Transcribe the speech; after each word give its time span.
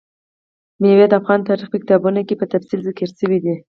مېوې 0.81 1.05
د 1.09 1.13
افغان 1.21 1.39
تاریخ 1.49 1.67
په 1.71 1.77
کتابونو 1.81 2.19
کې 2.27 2.35
په 2.39 2.45
تفصیل 2.53 2.79
ذکر 2.87 3.07
شوي 3.19 3.39
دي. 3.45 3.55